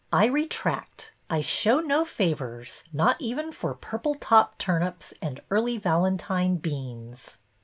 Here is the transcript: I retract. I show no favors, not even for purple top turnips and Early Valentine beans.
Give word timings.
I 0.11 0.25
retract. 0.25 1.11
I 1.29 1.41
show 1.41 1.79
no 1.79 2.05
favors, 2.05 2.83
not 2.91 3.21
even 3.21 3.51
for 3.51 3.75
purple 3.75 4.15
top 4.15 4.57
turnips 4.57 5.13
and 5.21 5.39
Early 5.51 5.77
Valentine 5.77 6.55
beans. 6.55 7.37